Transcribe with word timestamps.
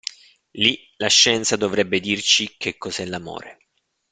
Lì 0.53 0.79
la 0.97 1.09
scienza 1.09 1.57
dovrebbe 1.57 1.99
dirci 1.99 2.55
che 2.57 2.75
cos'è 2.75 3.05
l'amore. 3.05 3.67